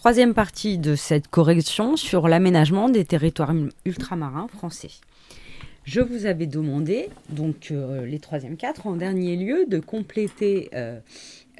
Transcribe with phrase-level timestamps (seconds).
[0.00, 3.52] Troisième partie de cette correction sur l'aménagement des territoires
[3.84, 4.88] ultramarins français.
[5.84, 11.00] Je vous avais demandé, donc euh, les troisième quatre, en dernier lieu, de compléter euh,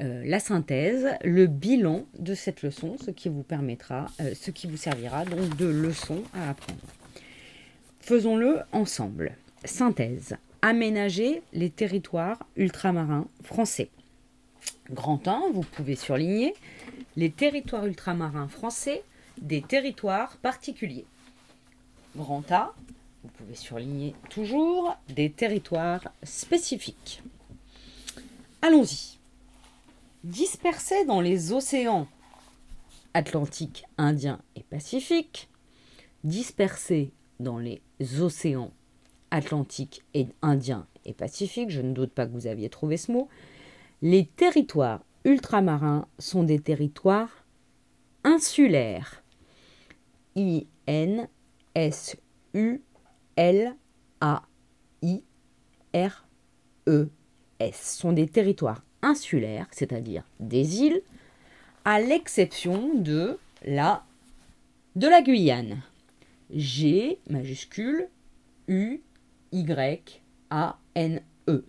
[0.00, 4.78] euh, la synthèse, le bilan de cette leçon, ce qui vous permettra, ce qui vous
[4.78, 6.80] servira donc de leçon à apprendre.
[8.00, 9.32] Faisons-le ensemble.
[9.66, 10.34] Synthèse.
[10.62, 13.90] Aménager les territoires ultramarins français.
[14.90, 16.54] Grand 1, vous pouvez surligner
[17.16, 19.02] les territoires ultramarins français
[19.40, 21.06] des territoires particuliers.
[22.16, 22.74] Grand A,
[23.22, 27.22] vous pouvez surligner toujours des territoires spécifiques.
[28.62, 29.18] Allons-y.
[30.24, 32.06] Dispersés dans les océans
[33.14, 35.48] Atlantique, Indien et Pacifique,
[36.24, 37.80] dispersés dans les
[38.20, 38.72] océans
[39.30, 43.28] Atlantique et Indien et Pacifique, je ne doute pas que vous aviez trouvé ce mot,
[44.02, 47.44] les territoires ultramarins sont des territoires
[48.24, 49.22] insulaires.
[50.36, 51.28] I-N-S-U
[53.36, 53.70] L-A-I-R-E-S
[57.98, 61.02] sont des territoires insulaires, c'est-à-dire des îles,
[61.84, 64.04] à l'exception de la,
[64.96, 65.82] de la Guyane.
[66.54, 68.08] G majuscule
[68.68, 69.00] U
[69.52, 71.64] Y A N E.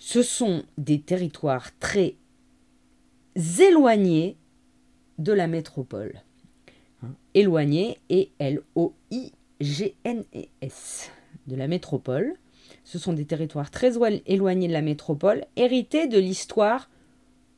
[0.00, 2.16] Ce sont des territoires très
[3.36, 4.36] éloignés
[5.18, 6.22] de la métropole.
[7.02, 11.10] Hein, éloignés et L-O-I GNES
[11.46, 12.34] de la métropole.
[12.82, 13.92] Ce sont des territoires très
[14.26, 16.88] éloignés de la métropole, hérités de l'histoire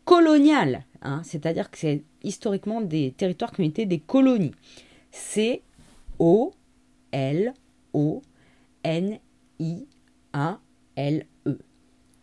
[0.04, 0.84] coloniale.
[1.00, 1.22] Hein.
[1.24, 4.52] C'est-à-dire que c'est historiquement des territoires qui ont été des colonies.
[5.12, 5.62] C
[6.18, 6.52] O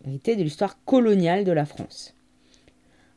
[0.08, 0.36] E.
[0.36, 2.14] De l'histoire coloniale de la France.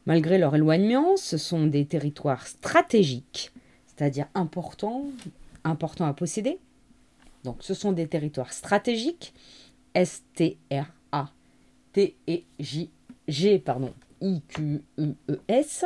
[0.07, 3.53] Malgré leur éloignement, ce sont des territoires stratégiques,
[3.87, 5.05] c'est-à-dire importants
[5.65, 6.59] importants à posséder.
[7.45, 9.33] Donc ce sont des territoires stratégiques.
[9.95, 10.89] S-T-R-A-T-E-J-G,
[13.59, 15.85] pardon, I-Q-U-E-S.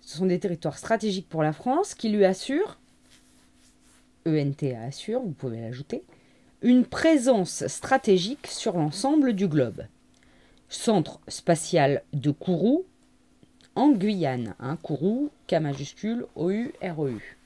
[0.00, 2.78] Ce sont des territoires stratégiques pour la France qui lui assurent,
[4.26, 6.02] E-N-T assure, vous pouvez l'ajouter,
[6.62, 9.84] une présence stratégique sur l'ensemble du globe.
[10.68, 12.84] Centre spatial de Kourou,
[13.74, 14.54] en Guyane.
[14.60, 17.40] Hein, Kourou, K majuscule, O-U-R-E-U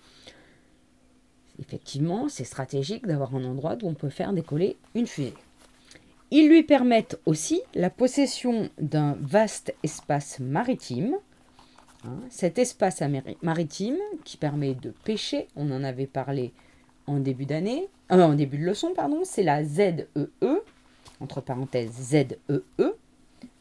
[1.60, 5.34] effectivement, c'est stratégique d'avoir un endroit où on peut faire décoller une fusée.
[6.30, 11.14] Ils lui permettent aussi la possession d'un vaste espace maritime.
[12.04, 13.02] Hein, cet espace
[13.42, 16.52] maritime qui permet de pêcher, on en avait parlé
[17.06, 20.62] en début d'année, euh, en début de leçon, pardon, c'est la ZEE, e,
[21.20, 22.62] entre parenthèses ZEE, e,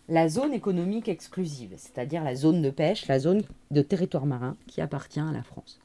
[0.10, 4.82] la zone économique exclusive, c'est-à-dire la zone de pêche, la zone de territoire marin qui
[4.82, 5.80] appartient à la France.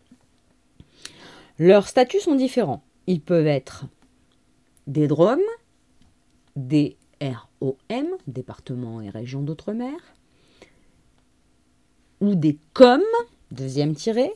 [1.58, 2.82] Leurs statuts sont différents.
[3.06, 3.86] Ils peuvent être
[4.86, 5.40] des DROM,
[6.56, 9.96] des ROM, départements et régions d'outre-mer,
[12.20, 13.02] ou des COM,
[13.50, 14.32] deuxième tiré,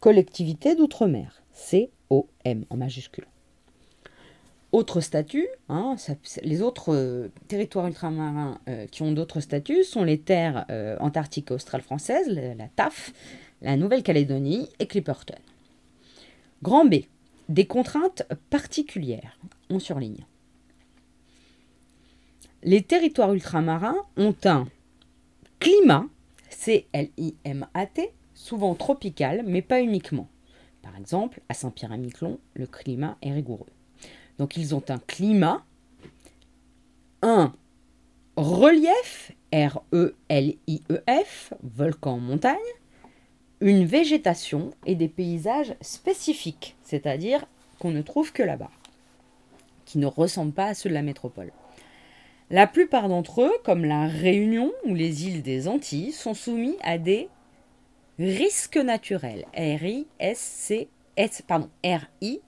[0.00, 1.42] collectivités d'outre-mer,
[2.08, 3.26] C-O-M en majuscule.
[4.70, 5.96] Autre statut, hein,
[6.42, 11.50] les autres euh, territoires ultramarins euh, qui ont d'autres statuts sont les terres euh, antarctiques
[11.50, 13.14] australes françaises, la TAF,
[13.62, 15.38] la Nouvelle-Calédonie et Clipperton.
[16.62, 16.96] Grand B.
[17.48, 19.38] Des contraintes particulières.
[19.70, 20.26] On surligne.
[22.62, 24.66] Les territoires ultramarins ont un
[25.60, 26.04] climat,
[26.50, 30.28] C-L-I-M-A-T, souvent tropical, mais pas uniquement.
[30.82, 33.70] Par exemple, à Saint-Pierre-et-Miquelon, le climat est rigoureux.
[34.38, 35.64] Donc ils ont un climat,
[37.22, 37.52] un
[38.36, 39.94] relief, R-E-L-I-E-F,
[41.62, 42.56] volcan montagne,
[43.60, 47.44] une végétation et des paysages spécifiques, c'est-à-dire
[47.80, 48.70] qu'on ne trouve que là-bas,
[49.84, 51.52] qui ne ressemblent pas à ceux de la métropole.
[52.50, 56.96] La plupart d'entre eux, comme la Réunion ou les îles des Antilles, sont soumis à
[56.96, 57.28] des
[58.18, 59.46] risques naturels.
[59.54, 62.38] R-I-S-C-S, pardon, R-I-S-Q-U-E-S,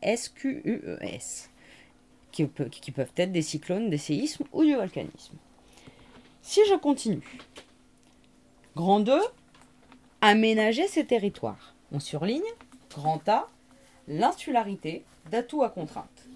[2.33, 5.35] qui, qui peuvent être des cyclones, des séismes ou du volcanisme.
[6.43, 7.23] Si je continue,
[8.75, 9.21] grand 2,
[10.23, 11.75] Aménager ces territoires.
[11.93, 12.43] On surligne,
[12.91, 13.49] grand A,
[14.07, 16.29] l'insularité d'atout à contrainte.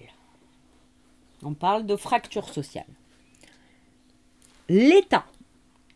[1.42, 2.86] On parle de fracture sociale.
[4.68, 5.26] L'État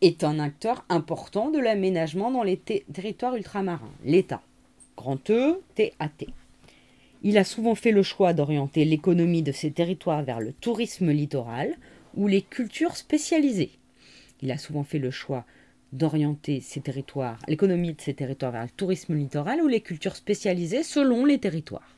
[0.01, 3.91] est un acteur important de l'aménagement dans les territoires ultramarins.
[4.03, 4.41] L'État.
[4.95, 6.27] Grand E, T-A-T.
[7.23, 11.75] Il a souvent fait le choix d'orienter l'économie de ces territoires vers le tourisme littoral
[12.15, 13.71] ou les cultures spécialisées.
[14.41, 15.45] Il a souvent fait le choix
[15.93, 16.61] d'orienter
[17.47, 21.95] l'économie de ces territoires vers le tourisme littoral ou les cultures spécialisées selon les territoires.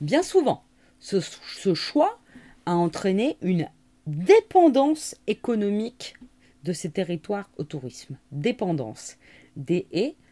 [0.00, 0.62] Bien souvent,
[0.98, 2.18] ce choix
[2.66, 3.68] a entraîné une
[4.06, 6.16] dépendance économique
[6.64, 8.16] de ces territoires au tourisme.
[8.30, 9.16] Dépendance.
[9.56, 10.22] D-E-P-E-N-D-A-N-C-E.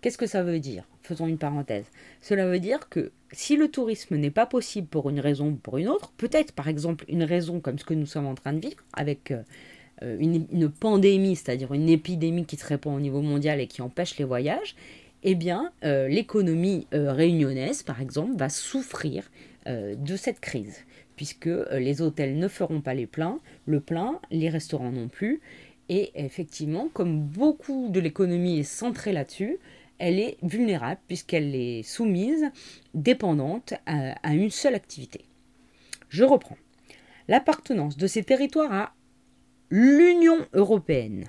[0.00, 0.84] Qu'est-ce que ça veut dire?
[1.02, 1.86] Faisons une parenthèse.
[2.20, 5.78] Cela veut dire que si le tourisme n'est pas possible pour une raison ou pour
[5.78, 8.60] une autre, peut-être par exemple une raison comme ce que nous sommes en train de
[8.60, 9.32] vivre, avec
[10.02, 14.16] euh, une, pandémie, c'est-à-dire une épidémie qui se répand au niveau mondial et qui empêche
[14.18, 14.76] les voyages,
[15.24, 19.24] eh bien euh, l'économie euh, réunionnaise, par exemple, va souffrir
[19.68, 20.84] de cette crise,
[21.16, 25.40] puisque les hôtels ne feront pas les pleins, le plein, les restaurants non plus,
[25.88, 29.58] et effectivement, comme beaucoup de l'économie est centrée là-dessus,
[29.98, 32.50] elle est vulnérable puisqu'elle est soumise,
[32.94, 35.24] dépendante à, une seule activité.
[36.08, 36.58] Je reprends.
[37.26, 38.94] L'appartenance de ces territoires à
[39.70, 41.24] l'Union européenne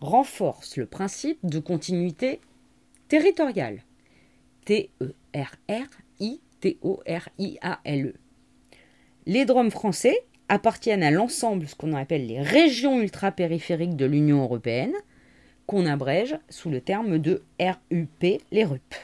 [0.00, 2.40] renforce le principe de continuité
[3.08, 3.84] territoriale.
[9.26, 10.16] Les drômes français
[10.48, 14.94] appartiennent à l'ensemble, ce qu'on appelle les régions ultrapériphériques de l'Union européenne,
[15.66, 18.94] qu'on abrège sous le terme de RUP, les RUP.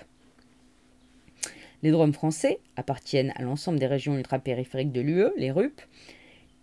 [1.82, 5.81] Les drômes français appartiennent à l'ensemble des régions ultrapériphériques de l'UE, les RUP,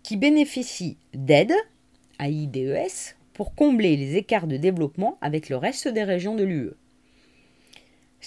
[0.02, 1.54] qui bénéficient d'aides,
[2.20, 6.74] AIDES, pour combler les écarts de développement avec le reste des régions de l'UE.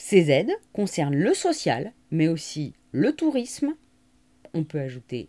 [0.01, 3.75] Ces aides concernent le social, mais aussi le tourisme,
[4.53, 5.27] on peut ajouter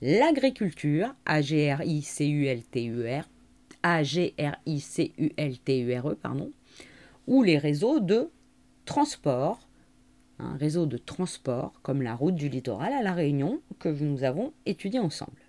[0.00, 3.28] l'agriculture, A-G-R-I-C-U-L-T-U-R,
[3.82, 6.50] A-G-R-I-C-U-L-T-U-R-E, pardon,
[7.26, 8.30] ou les réseaux de
[8.86, 9.68] transport,
[10.38, 14.54] un réseau de transport comme la route du littoral à La Réunion que nous avons
[14.66, 15.41] étudié ensemble.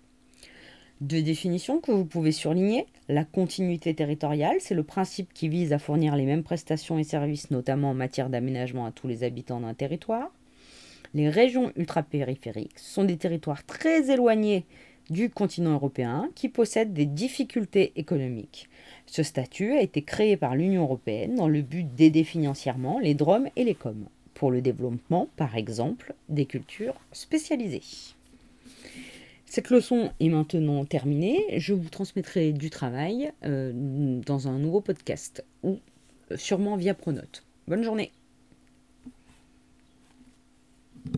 [1.04, 2.86] Deux définitions que vous pouvez surligner.
[3.10, 7.50] La continuité territoriale, c'est le principe qui vise à fournir les mêmes prestations et services,
[7.50, 10.32] notamment en matière d'aménagement à tous les habitants d'un territoire.
[11.12, 14.64] Les régions ultrapériphériques sont des territoires très éloignés
[15.10, 18.70] du continent européen qui possède des difficultés économiques.
[19.04, 23.50] Ce statut a été créé par l'Union européenne dans le but d'aider financièrement les DROM
[23.56, 27.82] et les COM pour le développement, par exemple, des cultures spécialisées.
[29.54, 31.60] Cette leçon est maintenant terminée.
[31.60, 33.70] Je vous transmettrai du travail euh,
[34.26, 35.78] dans un nouveau podcast ou
[36.32, 37.44] euh, sûrement via Pronote.
[37.68, 38.10] Bonne journée